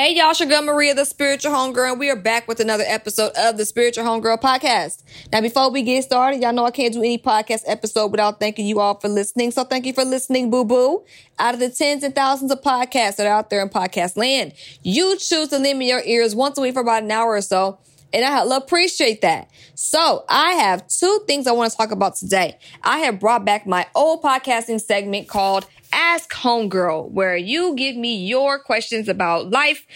[0.00, 2.84] Hey y'all, it's your girl Maria, the Spiritual Homegirl, and we are back with another
[2.86, 5.02] episode of the Spiritual Homegirl podcast.
[5.30, 8.66] Now, before we get started, y'all know I can't do any podcast episode without thanking
[8.66, 9.50] you all for listening.
[9.50, 11.04] So thank you for listening, boo boo.
[11.38, 14.54] Out of the tens and thousands of podcasts that are out there in podcast land,
[14.82, 17.42] you choose to lend me your ears once a week for about an hour or
[17.42, 17.78] so.
[18.14, 19.50] And I appreciate that.
[19.74, 22.58] So I have two things I want to talk about today.
[22.82, 28.24] I have brought back my old podcasting segment called Ask Homegirl, where you give me
[28.26, 29.86] your questions about life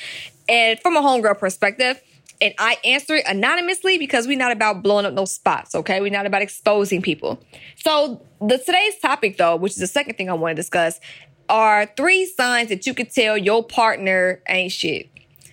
[0.48, 2.00] and from a homegirl perspective.
[2.40, 6.00] And I answer it anonymously because we're not about blowing up no spots, okay?
[6.00, 7.42] We're not about exposing people.
[7.76, 11.00] So the today's topic though, which is the second thing I want to discuss,
[11.48, 15.08] are three signs that you could tell your partner ain't shit.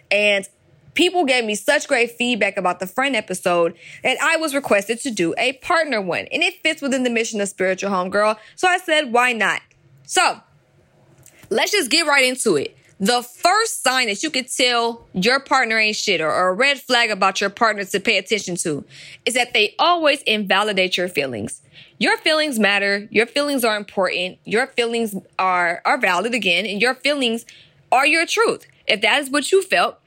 [0.10, 0.48] And
[0.94, 5.12] people gave me such great feedback about the friend episode that I was requested to
[5.12, 6.28] do a partner one.
[6.32, 8.38] And it fits within the mission of Spiritual Homegirl.
[8.56, 9.62] So I said, why not?
[10.06, 10.42] So
[11.50, 12.78] let's just get right into it.
[13.00, 16.80] The first sign that you could tell your partner ain't shit or, or, a red
[16.80, 18.86] flag about your partner to pay attention to
[19.26, 21.64] is that they always invalidate your feelings.
[21.98, 23.08] Your feelings matter.
[23.10, 24.38] Your feelings are important.
[24.46, 27.46] Your feelings are, are valid again, and your feelings
[27.92, 28.68] are your truth.
[28.88, 30.00] If that is what you felt,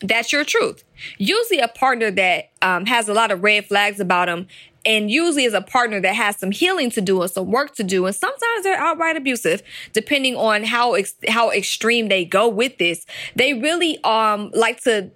[0.00, 0.84] that's your truth.
[1.18, 4.46] Usually a partner that um, has a lot of red flags about them
[4.86, 7.82] and usually is a partner that has some healing to do and some work to
[7.82, 8.06] do.
[8.06, 9.62] And sometimes they're outright abusive
[9.92, 13.04] depending on how ex- how extreme they go with this.
[13.34, 15.10] They really um like to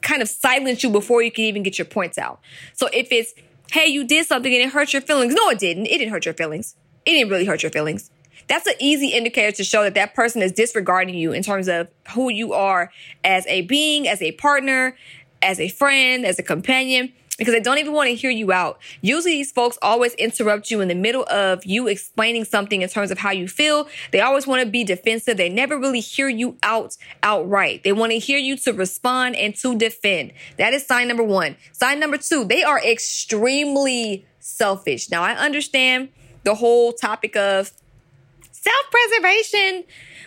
[0.00, 2.40] kind of silence you before you can even get your points out.
[2.72, 3.34] So if it's
[3.70, 5.86] hey you did something and it hurt your feelings no it didn't.
[5.86, 6.74] It didn't hurt your feelings.
[7.04, 8.10] It didn't really hurt your feelings.
[8.48, 11.88] That's an easy indicator to show that that person is disregarding you in terms of
[12.14, 12.90] who you are
[13.22, 14.96] as a being as a partner
[15.42, 18.78] as a friend as a companion because they don't even want to hear you out.
[19.00, 23.10] Usually these folks always interrupt you in the middle of you explaining something in terms
[23.10, 23.88] of how you feel.
[24.12, 25.38] They always want to be defensive.
[25.38, 27.82] They never really hear you out outright.
[27.82, 30.34] They want to hear you to respond and to defend.
[30.56, 31.56] That is sign number one.
[31.72, 35.10] Sign number two, they are extremely selfish.
[35.10, 36.10] Now I understand
[36.44, 37.72] the whole topic of
[38.52, 39.82] self-preservation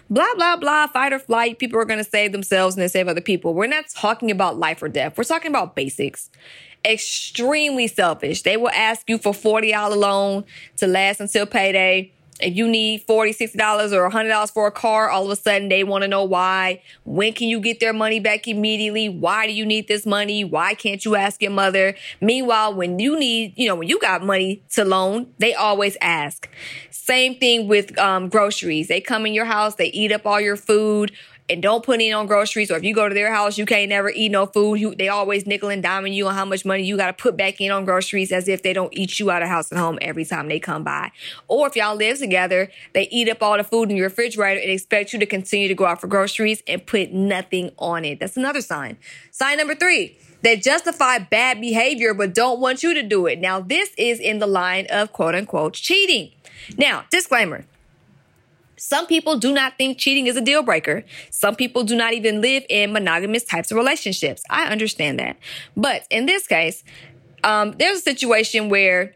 [0.09, 1.59] blah, blah, blah, fight or flight.
[1.59, 3.53] People are going to save themselves and they save other people.
[3.53, 5.17] We're not talking about life or death.
[5.17, 6.29] We're talking about basics
[6.85, 8.43] extremely selfish.
[8.43, 10.45] They will ask you for $40 loan
[10.77, 12.11] to last until payday.
[12.41, 15.85] If you need $40, $60 or $100 for a car, all of a sudden they
[15.85, 16.81] want to know why.
[17.05, 19.07] When can you get their money back immediately?
[19.07, 20.43] Why do you need this money?
[20.43, 21.95] Why can't you ask your mother?
[22.19, 26.49] Meanwhile, when you need, you know, when you got money to loan, they always ask.
[26.91, 28.89] Same thing with um, groceries.
[28.89, 31.13] They come in your house, they eat up all your food
[31.49, 32.71] and don't put in on groceries.
[32.71, 34.75] Or if you go to their house, you can't never eat no food.
[34.75, 37.37] You, they always nickel and diming you on how much money you got to put
[37.37, 39.99] back in on groceries as if they don't eat you out of house and home
[40.01, 41.11] every time they come by.
[41.47, 44.71] Or if y'all live together, they eat up all the food in your refrigerator and
[44.71, 48.19] expect you to continue to go out for groceries and put nothing on it.
[48.19, 48.97] That's another sign.
[49.31, 50.17] Sign number three.
[50.41, 53.39] They justify bad behavior, but don't want you to do it.
[53.39, 56.31] Now, this is in the line of quote unquote cheating.
[56.77, 57.65] Now, disclaimer.
[58.87, 61.03] Some people do not think cheating is a deal breaker.
[61.31, 64.43] Some people do not even live in monogamous types of relationships.
[64.47, 65.37] I understand that.
[65.75, 66.83] But in this case,
[67.43, 69.15] um, there's a situation where,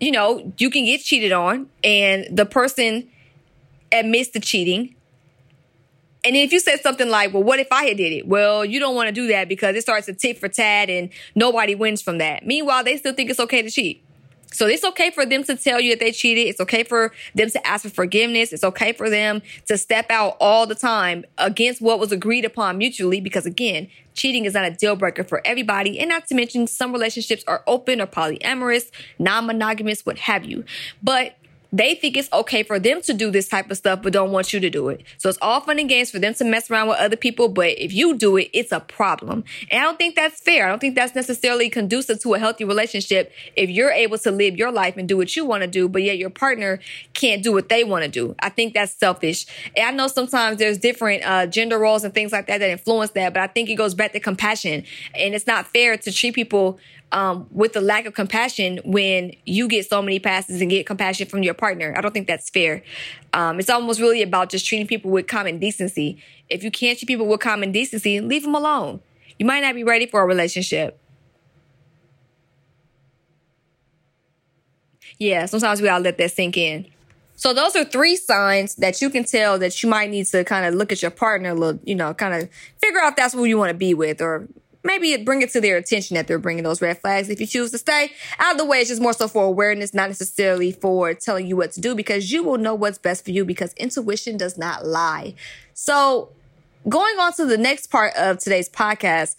[0.00, 3.08] you know, you can get cheated on and the person
[3.92, 4.96] admits to cheating.
[6.24, 8.26] And if you said something like, well, what if I had did it?
[8.26, 11.10] Well, you don't want to do that because it starts a tit for tat and
[11.36, 12.44] nobody wins from that.
[12.44, 14.05] Meanwhile, they still think it's okay to cheat.
[14.56, 16.46] So it's okay for them to tell you that they cheated.
[16.46, 18.54] It's okay for them to ask for forgiveness.
[18.54, 22.78] It's okay for them to step out all the time against what was agreed upon
[22.78, 23.20] mutually.
[23.20, 25.98] Because again, cheating is not a deal breaker for everybody.
[26.00, 30.64] And not to mention some relationships are open or polyamorous, non-monogamous, what have you.
[31.02, 31.36] But
[31.72, 34.52] they think it's okay for them to do this type of stuff, but don't want
[34.52, 35.02] you to do it.
[35.18, 37.48] So it's all fun and games for them to mess around with other people.
[37.48, 39.44] But if you do it, it's a problem.
[39.70, 40.66] And I don't think that's fair.
[40.66, 44.56] I don't think that's necessarily conducive to a healthy relationship if you're able to live
[44.56, 46.78] your life and do what you want to do, but yet your partner
[47.14, 48.34] can't do what they want to do.
[48.40, 49.46] I think that's selfish.
[49.76, 53.10] And I know sometimes there's different uh, gender roles and things like that that influence
[53.12, 54.84] that, but I think it goes back to compassion.
[55.14, 56.78] And it's not fair to treat people
[57.12, 61.26] um, with the lack of compassion when you get so many passes and get compassion
[61.26, 61.94] from your partner.
[61.96, 62.82] I don't think that's fair.
[63.32, 66.22] Um, it's almost really about just treating people with common decency.
[66.48, 69.00] If you can't treat people with common decency, leave them alone.
[69.38, 70.98] You might not be ready for a relationship.
[75.18, 76.86] Yeah, sometimes we gotta let that sink in.
[77.36, 80.66] So those are three signs that you can tell that you might need to kind
[80.66, 82.48] of look at your partner a little, you know, kind of
[82.78, 84.48] figure out that's who you want to be with or
[84.86, 87.28] maybe bring it to their attention that they're bringing those red flags.
[87.28, 89.92] If you choose to stay out of the way, it's just more so for awareness,
[89.92, 93.32] not necessarily for telling you what to do because you will know what's best for
[93.32, 95.34] you because intuition does not lie.
[95.74, 96.30] So
[96.88, 99.36] going on to the next part of today's podcast,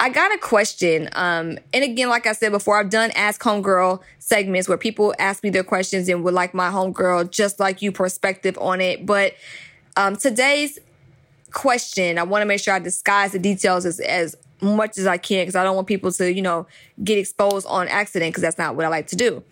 [0.00, 1.08] I got a question.
[1.12, 5.42] Um, and again, like I said before, I've done Ask Homegirl segments where people ask
[5.42, 9.06] me their questions and would like my homegirl, just like you, perspective on it.
[9.06, 9.34] But
[9.96, 10.78] um, today's
[11.52, 15.16] question, I want to make sure I disguise the details as, as much as I
[15.16, 16.66] can because I don't want people to, you know,
[17.02, 19.42] get exposed on accident because that's not what I like to do.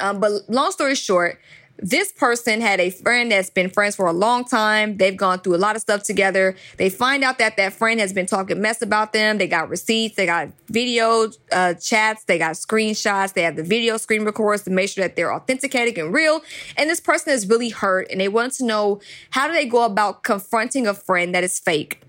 [0.00, 1.40] Um, but long story short,
[1.80, 4.96] this person had a friend that's been friends for a long time.
[4.96, 6.56] They've gone through a lot of stuff together.
[6.76, 9.38] They find out that that friend has been talking mess about them.
[9.38, 13.96] They got receipts, they got video uh, chats, they got screenshots, they have the video
[13.96, 16.42] screen records to make sure that they're authentic and real.
[16.76, 19.84] And this person is really hurt and they want to know how do they go
[19.84, 22.02] about confronting a friend that is fake.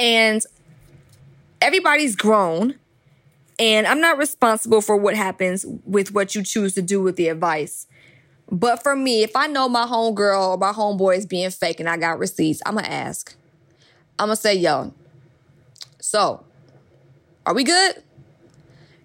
[0.00, 0.42] And
[1.60, 2.76] everybody's grown
[3.58, 7.28] and I'm not responsible for what happens with what you choose to do with the
[7.28, 7.86] advice.
[8.50, 11.88] But for me, if I know my homegirl or my homeboy is being fake and
[11.88, 13.36] I got receipts, I'm gonna ask.
[14.18, 14.94] I'm gonna say, yo,
[16.00, 16.42] so
[17.44, 18.02] are we good?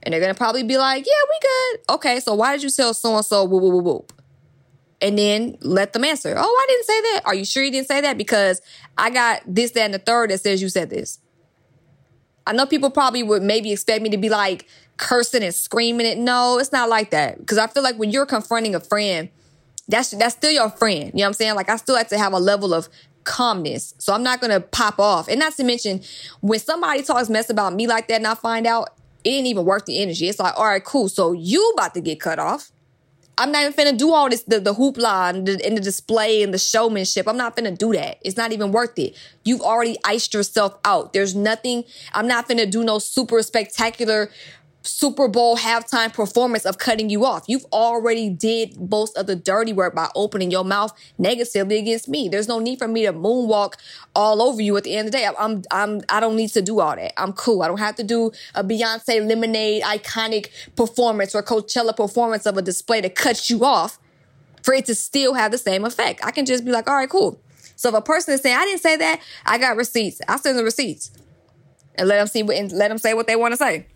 [0.02, 1.96] And they're gonna probably be like, yeah, we good.
[1.96, 4.15] Okay, so why did you tell so and so whoop whoop whoop whoop?
[5.02, 6.34] And then let them answer.
[6.38, 7.22] Oh, I didn't say that.
[7.26, 8.18] Are you sure you didn't say that?
[8.18, 8.62] Because
[8.98, 11.20] I got this, that, and the third that says you said this.
[12.48, 16.18] I know people probably would maybe expect me to be like cursing and screaming it.
[16.18, 17.40] No, it's not like that.
[17.40, 19.30] Because I feel like when you're confronting a friend,
[19.88, 21.06] that's that's still your friend.
[21.06, 21.56] You know what I'm saying?
[21.56, 22.90] Like I still have to have a level of
[23.24, 23.94] calmness.
[23.98, 25.28] So I'm not gonna pop off.
[25.28, 26.02] And not to mention,
[26.42, 28.90] when somebody talks mess about me like that and I find out
[29.24, 30.30] it ain't even worth the energy.
[30.30, 31.10] It's like, all right, cool.
[31.10, 32.72] So you about to get cut off.
[33.38, 36.42] I'm not even finna do all this, the, the hoopla and the, and the display
[36.42, 37.28] and the showmanship.
[37.28, 38.18] I'm not finna do that.
[38.22, 39.16] It's not even worth it.
[39.44, 41.14] You've already iced yourself out.
[41.14, 41.84] There's nothing,
[42.14, 44.30] I'm not finna do no super spectacular
[44.86, 47.46] Super Bowl halftime performance of cutting you off.
[47.48, 52.30] You've already did most of the dirty work by opening your mouth negatively against me.
[52.30, 53.74] There's no need for me to moonwalk
[54.16, 55.30] all over you at the end of the day.
[55.38, 57.20] I'm, I'm, I don't need to do all that.
[57.20, 57.64] I'm cool.
[57.64, 62.62] I don't have to do a Beyonce Lemonade iconic performance or Coachella performance of a
[62.62, 63.98] display to cut you off
[64.62, 66.22] for it to still have the same effect.
[66.24, 67.40] I can just be like, all right, cool.
[67.76, 70.22] So if a person is saying, I didn't say that, I got receipts.
[70.28, 71.12] I send the receipts
[71.96, 73.88] and let them see what, and let them say what they want to say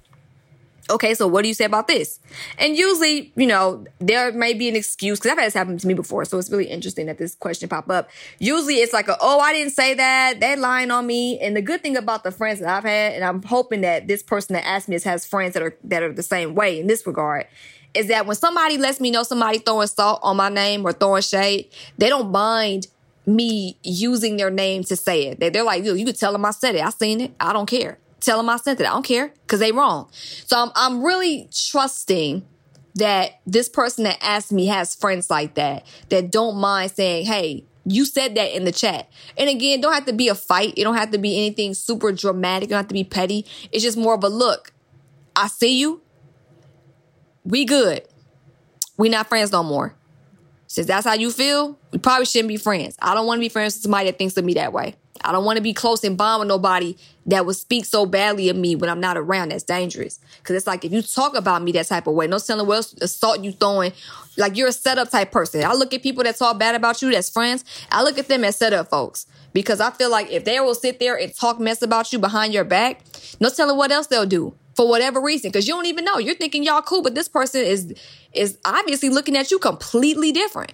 [0.90, 2.20] okay, so what do you say about this?
[2.58, 5.88] And usually, you know, there may be an excuse because I've had this happen to
[5.88, 6.26] me before.
[6.26, 8.10] So it's really interesting that this question pop up.
[8.40, 10.40] Usually it's like, a, oh, I didn't say that.
[10.40, 11.40] They're lying on me.
[11.40, 14.24] And the good thing about the friends that I've had, and I'm hoping that this
[14.24, 16.88] person that asked me this has friends that are, that are the same way in
[16.88, 17.48] this regard,
[17.94, 21.22] is that when somebody lets me know somebody throwing salt on my name or throwing
[21.22, 22.88] shade, they don't mind
[23.26, 25.40] me using their name to say it.
[25.40, 26.84] They're like, you could tell them I said it.
[26.84, 27.34] I seen it.
[27.40, 27.98] I don't care.
[28.22, 28.86] Tell them I sent it.
[28.86, 30.10] I don't care because they wrong.
[30.12, 32.46] So I'm, I'm really trusting
[32.96, 37.66] that this person that asked me has friends like that, that don't mind saying, Hey,
[37.86, 39.10] you said that in the chat.
[39.38, 40.74] And again, don't have to be a fight.
[40.78, 42.70] It don't have to be anything super dramatic.
[42.70, 43.46] It don't have to be petty.
[43.72, 44.74] It's just more of a look.
[45.36, 46.02] I see you.
[47.44, 48.08] We good.
[48.98, 49.96] We not friends no more.
[50.68, 52.96] Since that's how you feel, we probably shouldn't be friends.
[53.02, 54.96] I don't want to be friends with somebody that thinks of me that way.
[55.24, 56.96] I don't want to be close and bond with nobody
[57.26, 59.50] that would speak so badly of me when I'm not around.
[59.50, 60.20] That's dangerous.
[60.44, 62.76] Cause it's like if you talk about me that type of way, no telling what
[62.78, 63.94] else assault you throwing.
[64.38, 65.64] Like you're a setup type person.
[65.64, 67.64] I look at people that talk bad about you that's friends.
[67.92, 69.26] I look at them as setup folks.
[69.52, 72.54] Because I feel like if they will sit there and talk mess about you behind
[72.54, 73.02] your back,
[73.40, 75.52] no telling what else they'll do for whatever reason.
[75.52, 76.20] Cause you don't even know.
[76.20, 77.94] You're thinking y'all cool, but this person is
[78.32, 80.74] is obviously looking at you completely different.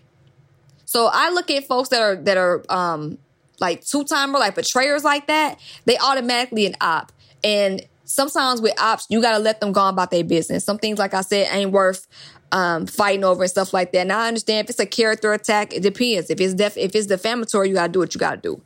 [0.86, 3.18] So I look at folks that are that are um
[3.60, 7.12] like two timer, like betrayers like that, they automatically an op.
[7.44, 10.64] And sometimes with ops, you gotta let them go about their business.
[10.64, 12.08] Some things, like I said, ain't worth
[12.52, 14.08] um, fighting over and stuff like that.
[14.08, 16.30] Now I understand if it's a character attack, it depends.
[16.30, 18.62] If it's def- if it's defamatory, you gotta do what you gotta do.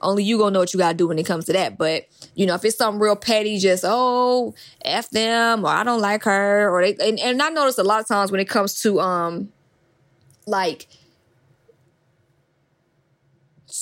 [0.00, 1.76] Only you gonna know what you gotta do when it comes to that.
[1.76, 6.00] But you know, if it's something real petty, just oh f them or I don't
[6.00, 8.80] like her or they and, and I notice a lot of times when it comes
[8.82, 9.52] to um
[10.46, 10.88] like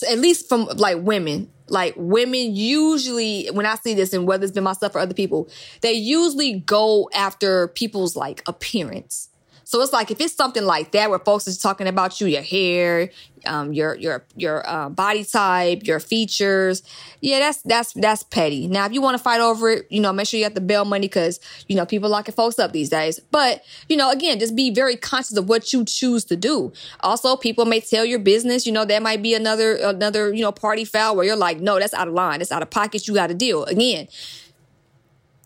[0.08, 4.52] at least from like women, like women usually, when I see this and whether it's
[4.52, 5.48] been myself or other people,
[5.80, 9.28] they usually go after people's like appearance.
[9.72, 12.42] So it's like if it's something like that where folks is talking about you, your
[12.42, 13.08] hair,
[13.46, 16.82] um, your your your uh, body type, your features,
[17.22, 18.68] yeah, that's that's that's petty.
[18.68, 20.60] Now, if you want to fight over it, you know, make sure you have the
[20.60, 23.18] bail money because you know people locking folks up these days.
[23.30, 26.74] But you know, again, just be very conscious of what you choose to do.
[27.00, 28.66] Also, people may tell your business.
[28.66, 31.78] You know, that might be another another you know party foul where you're like, no,
[31.78, 33.08] that's out of line, that's out of pocket.
[33.08, 34.08] You got to deal again.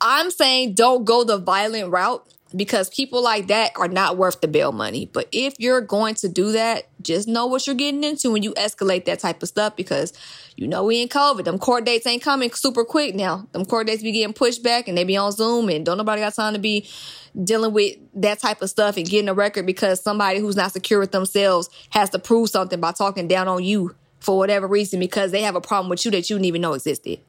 [0.00, 4.48] I'm saying don't go the violent route because people like that are not worth the
[4.48, 5.10] bail money.
[5.12, 8.54] But if you're going to do that, just know what you're getting into when you
[8.54, 10.12] escalate that type of stuff because
[10.56, 11.44] you know we in COVID.
[11.44, 13.46] Them court dates ain't coming super quick now.
[13.52, 16.22] Them court dates be getting pushed back and they be on Zoom and don't nobody
[16.22, 16.88] got time to be
[17.44, 21.00] dealing with that type of stuff and getting a record because somebody who's not secure
[21.00, 25.30] with themselves has to prove something by talking down on you for whatever reason because
[25.30, 27.20] they have a problem with you that you didn't even know existed.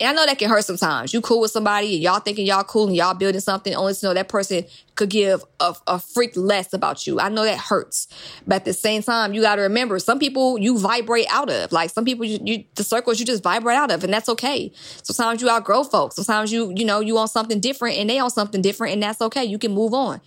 [0.00, 1.14] And I know that can hurt sometimes.
[1.14, 4.06] You cool with somebody and y'all thinking y'all cool and y'all building something only to
[4.06, 4.64] know that person
[4.96, 7.20] could give a, a freak less about you.
[7.20, 8.08] I know that hurts.
[8.46, 11.70] But at the same time, you got to remember some people you vibrate out of.
[11.70, 14.72] Like some people, you, you, the circles you just vibrate out of and that's okay.
[15.02, 16.16] Sometimes you outgrow folks.
[16.16, 19.20] Sometimes you, you know, you want something different and they on something different and that's
[19.20, 19.44] okay.
[19.44, 20.20] You can move on.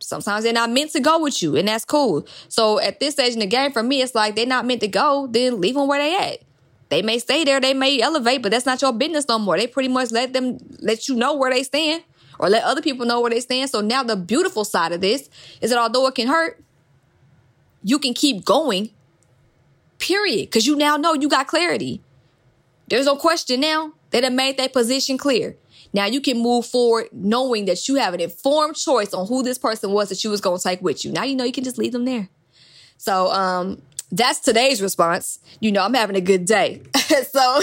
[0.00, 2.26] Sometimes they're not meant to go with you and that's cool.
[2.48, 4.88] So at this stage in the game, for me, it's like they're not meant to
[4.88, 5.28] go.
[5.30, 6.42] Then leave them where they at.
[6.92, 9.56] They may stay there, they may elevate, but that's not your business no more.
[9.56, 12.02] They pretty much let them let you know where they stand
[12.38, 13.70] or let other people know where they stand.
[13.70, 15.30] So now the beautiful side of this
[15.62, 16.62] is that although it can hurt,
[17.82, 18.90] you can keep going.
[19.98, 20.48] Period.
[20.48, 22.02] Because you now know you got clarity.
[22.88, 23.94] There's no question now.
[24.10, 25.56] They have made that position clear.
[25.94, 29.56] Now you can move forward knowing that you have an informed choice on who this
[29.56, 31.12] person was that you was going to take with you.
[31.12, 32.28] Now you know you can just leave them there.
[32.98, 33.80] So, um,
[34.12, 35.38] that's today's response.
[35.60, 36.82] You know, I'm having a good day.
[37.32, 37.60] so,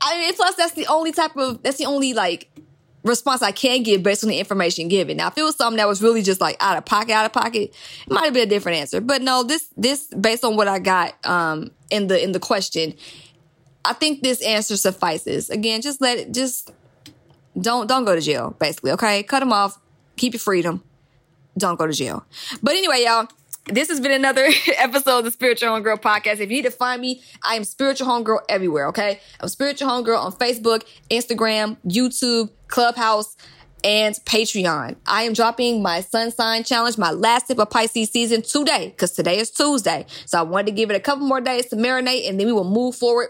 [0.00, 2.50] I mean, plus that's the only type of, that's the only like
[3.04, 5.16] response I can give based on the information given.
[5.16, 7.32] Now, if it was something that was really just like out of pocket, out of
[7.32, 7.74] pocket,
[8.06, 9.00] it might have been a different answer.
[9.00, 12.94] But no, this, this based on what I got, um, in the, in the question,
[13.84, 15.48] I think this answer suffices.
[15.48, 16.70] Again, just let it, just
[17.58, 18.92] don't, don't go to jail, basically.
[18.92, 19.22] Okay.
[19.22, 19.78] Cut them off.
[20.16, 20.82] Keep your freedom.
[21.56, 22.24] Don't go to jail.
[22.62, 23.28] But anyway, y'all,
[23.66, 26.34] this has been another episode of the Spiritual Homegirl podcast.
[26.34, 29.20] If you need to find me, I am Spiritual Homegirl everywhere, okay?
[29.40, 33.36] I'm Spiritual Homegirl on Facebook, Instagram, YouTube, Clubhouse,
[33.84, 34.96] and Patreon.
[35.06, 39.12] I am dropping my sun sign challenge, my last tip of Pisces season today, because
[39.12, 40.06] today is Tuesday.
[40.26, 42.52] So I wanted to give it a couple more days to marinate, and then we
[42.52, 43.28] will move forward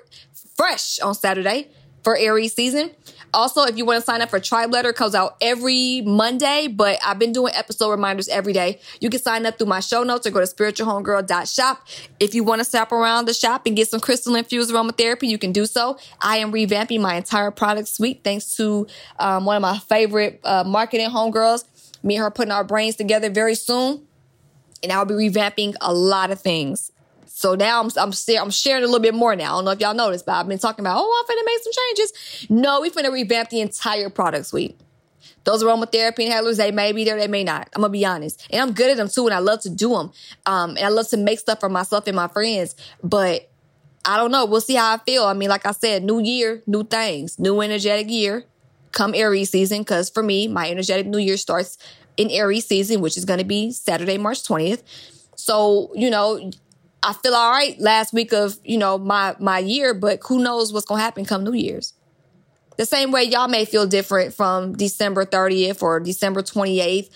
[0.57, 1.69] fresh on Saturday
[2.03, 2.91] for Aries season.
[3.35, 6.99] Also, if you want to sign up for Tribe Letter, comes out every Monday, but
[7.05, 8.81] I've been doing episode reminders every day.
[9.01, 11.87] You can sign up through my show notes or go to spiritualhomegirl.shop.
[12.21, 15.39] If you want to stop around the shop and get some crystal infused aromatherapy, you
[15.39, 15.99] can do so.
[16.21, 18.87] I am revamping my entire product suite thanks to
[19.19, 21.65] um, one of my favorite uh, marketing homegirls.
[22.03, 24.07] Me and her putting our brains together very soon.
[24.83, 26.93] And I'll be revamping a lot of things.
[27.29, 29.55] So now I'm I'm, I'm sharing a little bit more now.
[29.55, 31.63] I don't know if y'all noticed, but I've been talking about, oh, I'm finna make
[31.63, 32.47] some changes.
[32.51, 34.79] No, we finna revamp the entire product suite.
[35.45, 37.69] Those aromatherapy inhalers, they may be there, they may not.
[37.75, 38.47] I'm gonna be honest.
[38.51, 40.13] And I'm good at them too, and I love to do them.
[40.47, 42.75] Um, and I love to make stuff for myself and my friends.
[43.03, 43.51] But
[44.05, 44.45] I don't know.
[44.45, 45.25] We'll see how I feel.
[45.25, 48.45] I mean, like I said, new year, new things, new energetic year.
[48.93, 51.79] Come Aries season, because for me, my energetic new year starts
[52.17, 54.83] in Aries season, which is gonna be Saturday, March 20th.
[55.37, 56.51] So, you know,
[57.03, 60.73] I feel all right last week of, you know, my, my year, but who knows
[60.73, 61.95] what's going to happen come New Year's.
[62.77, 67.11] The same way y'all may feel different from December 30th or December 28th,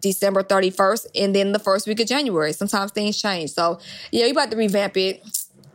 [0.00, 2.52] December 31st, and then the first week of January.
[2.52, 3.50] Sometimes things change.
[3.50, 5.22] So yeah, you about to revamp it.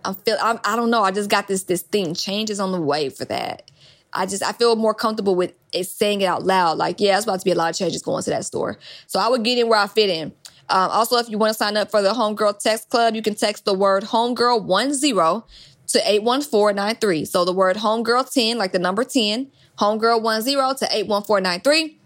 [0.06, 1.04] I feel, I'm, I don't know.
[1.04, 3.70] I just got this, this thing changes on the way for that.
[4.14, 6.78] I just, I feel more comfortable with it saying it out loud.
[6.78, 8.78] Like, yeah, it's about to be a lot of changes going to that store.
[9.08, 10.32] So I would get in where I fit in.
[10.70, 13.36] Um, also, if you want to sign up for the Homegirl Text Club, you can
[13.36, 15.44] text the word Homegirl 10
[15.88, 17.26] to 81493.
[17.26, 19.48] So the word Homegirl 10, like the number 10,
[19.80, 20.44] Homegirl 10
[20.78, 21.98] to 81493.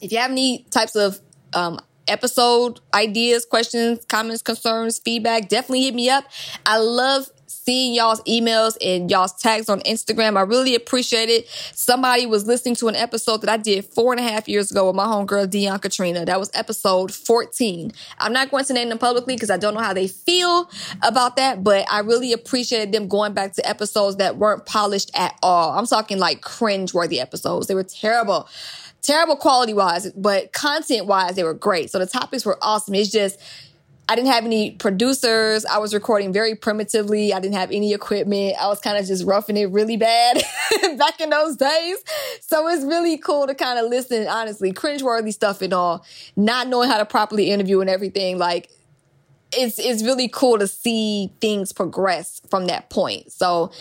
[0.00, 1.20] If you have any types of
[1.54, 1.78] um,
[2.08, 6.24] episode ideas, questions, comments, concerns, feedback, definitely hit me up.
[6.66, 10.36] I love seeing y'all's emails and y'all's tags on Instagram.
[10.36, 11.48] I really appreciate it.
[11.74, 14.86] Somebody was listening to an episode that I did four and a half years ago
[14.86, 16.24] with my homegirl, Dion Katrina.
[16.24, 17.92] That was episode 14.
[18.18, 20.70] I'm not going to name them publicly because I don't know how they feel
[21.02, 25.36] about that, but I really appreciated them going back to episodes that weren't polished at
[25.42, 25.78] all.
[25.78, 27.66] I'm talking like cringe worthy episodes.
[27.66, 28.48] They were terrible
[29.02, 31.90] terrible quality wise, but content wise, they were great.
[31.90, 32.94] So the topics were awesome.
[32.94, 33.38] It's just,
[34.12, 35.64] I didn't have any producers.
[35.64, 37.32] I was recording very primitively.
[37.32, 38.56] I didn't have any equipment.
[38.60, 40.36] I was kind of just roughing it really bad
[40.98, 41.96] back in those days.
[42.42, 46.04] So it's really cool to kind of listen, honestly, cringeworthy stuff and all,
[46.36, 48.36] not knowing how to properly interview and everything.
[48.36, 48.68] Like,
[49.50, 53.32] it's it's really cool to see things progress from that point.
[53.32, 53.72] So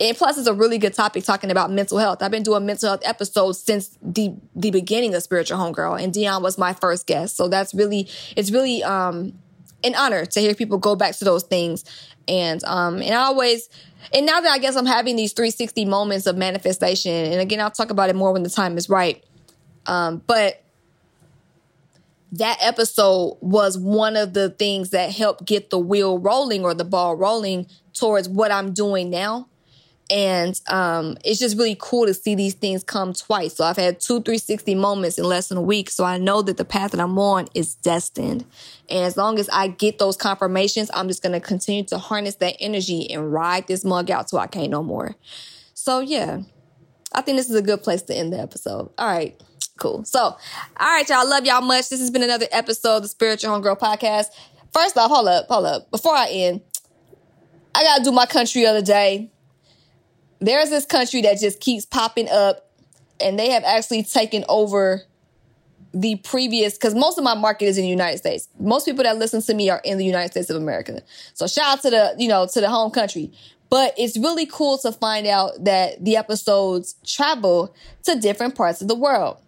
[0.00, 2.22] and plus it's a really good topic talking about mental health.
[2.22, 6.42] I've been doing mental health episodes since the the beginning of Spiritual Homegirl, and Dion
[6.42, 7.36] was my first guest.
[7.36, 9.34] So that's really it's really um
[9.84, 11.84] an honor to hear people go back to those things.
[12.26, 13.68] And um and I always
[14.12, 17.70] and now that I guess I'm having these 360 moments of manifestation, and again I'll
[17.70, 19.22] talk about it more when the time is right.
[19.86, 20.64] Um, but
[22.32, 26.84] that episode was one of the things that helped get the wheel rolling or the
[26.84, 29.48] ball rolling towards what I'm doing now.
[30.10, 33.54] And um, it's just really cool to see these things come twice.
[33.54, 35.88] So I've had two 360 moments in less than a week.
[35.90, 38.44] So I know that the path that I'm on is destined.
[38.90, 42.34] And as long as I get those confirmations, I'm just going to continue to harness
[42.36, 45.14] that energy and ride this mug out till I can't no more.
[45.72, 46.42] So yeah,
[47.12, 48.90] I think this is a good place to end the episode.
[48.98, 49.40] All right.
[49.78, 50.04] Cool.
[50.04, 50.36] So, all
[50.80, 51.28] right, y'all.
[51.28, 51.88] Love y'all much.
[51.88, 54.26] This has been another episode of the Spiritual Homegirl Podcast.
[54.72, 55.90] First off, hold up, hold up.
[55.90, 56.60] Before I end,
[57.74, 59.30] I gotta do my country of the day.
[60.44, 62.68] There's this country that just keeps popping up,
[63.20, 65.02] and they have actually taken over
[65.92, 68.48] the previous because most of my market is in the United States.
[68.58, 71.00] Most people that listen to me are in the United States of America.
[71.34, 73.32] So shout out to the, you know, to the home country.
[73.70, 78.88] But it's really cool to find out that the episodes travel to different parts of
[78.88, 79.38] the world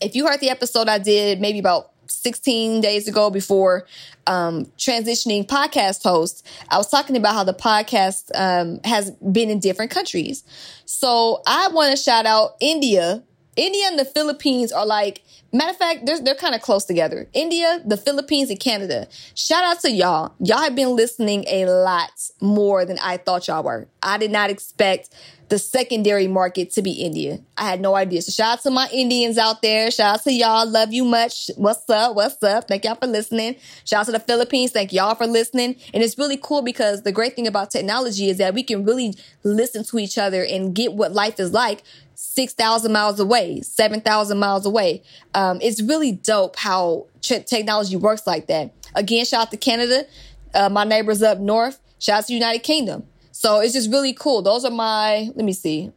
[0.00, 3.86] if you heard the episode I did maybe about 16 days ago before
[4.26, 9.60] um, transitioning podcast host, I was talking about how the podcast um, has been in
[9.60, 10.44] different countries.
[10.84, 13.22] So I want to shout out India.
[13.56, 15.22] India and the Philippines are like,
[15.52, 17.26] matter of fact, they're, they're kind of close together.
[17.32, 19.08] India, the Philippines, and Canada.
[19.34, 20.34] Shout out to y'all.
[20.40, 22.10] Y'all have been listening a lot
[22.40, 23.88] more than I thought y'all were.
[24.02, 25.08] I did not expect
[25.48, 27.38] the secondary market to be India.
[27.56, 28.22] I had no idea.
[28.22, 29.90] So shout out to my Indians out there.
[29.90, 30.68] Shout out to y'all.
[30.68, 31.50] Love you much.
[31.56, 32.16] What's up?
[32.16, 32.66] What's up?
[32.66, 33.56] Thank y'all for listening.
[33.84, 34.72] Shout out to the Philippines.
[34.72, 35.76] Thank y'all for listening.
[35.94, 39.14] And it's really cool because the great thing about technology is that we can really
[39.44, 41.82] listen to each other and get what life is like
[42.16, 45.02] 6,000 miles away, 7,000 miles away.
[45.34, 48.72] Um, it's really dope how technology works like that.
[48.94, 50.06] Again, shout out to Canada,
[50.54, 51.78] uh, my neighbors up north.
[51.98, 53.06] Shout out to United Kingdom.
[53.36, 54.40] So it's just really cool.
[54.40, 55.92] Those are my, let me see.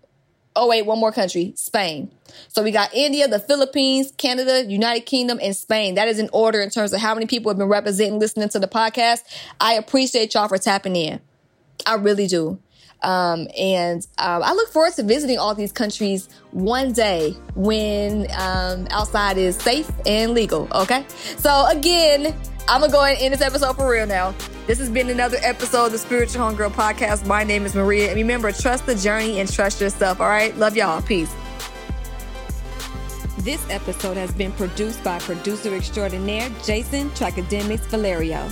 [0.58, 2.12] Oh, wait, one more country, Spain.
[2.50, 5.96] So we got India, the Philippines, Canada, United Kingdom, and Spain.
[5.96, 8.60] That is in order in terms of how many people have been representing, listening to
[8.60, 9.22] the podcast.
[9.62, 11.22] I appreciate y'all for tapping in.
[11.86, 12.60] I really do.
[13.02, 18.86] Um, and um, I look forward to visiting all these countries one day when um,
[18.92, 20.68] outside is safe and legal.
[20.74, 21.06] Okay.
[21.38, 22.36] So, again,
[22.72, 24.36] I'm to go and end this episode for real now.
[24.68, 27.26] This has been another episode of the Spiritual Homegirl Podcast.
[27.26, 28.10] My name is Maria.
[28.10, 30.22] And remember, trust the journey and trust yourself.
[30.22, 30.56] All right.
[30.56, 31.02] Love y'all.
[31.02, 31.34] Peace.
[33.40, 38.48] This episode has been produced by producer extraordinaire Jason Tracademics Valerio.